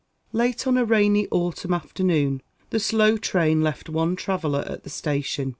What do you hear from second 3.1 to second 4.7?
train left one traveller